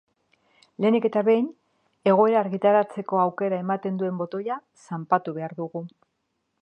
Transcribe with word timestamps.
Lehenik 0.83 1.03
eta 1.09 1.21
behin 1.27 1.49
egoera 2.11 2.39
argitaratzeko 2.45 3.19
aukera 3.25 3.61
ematen 3.65 4.01
duen 4.01 4.17
botoia 4.23 4.59
zanpatu 4.87 5.37
behar 5.41 5.59
dugu. 5.61 5.85